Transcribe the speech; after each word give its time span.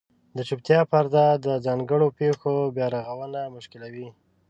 د 0.37 0.39
چوپتیا 0.47 0.79
پرده 0.91 1.25
د 1.45 1.47
ځانګړو 1.65 2.07
پېښو 2.19 2.53
بیارغونه 2.75 3.41
مشکلوي. 3.55 4.07